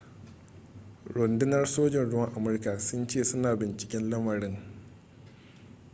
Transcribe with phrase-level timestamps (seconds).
[1.13, 4.57] rundunar sojin ruwan amurka sun ce suna binciken lamarin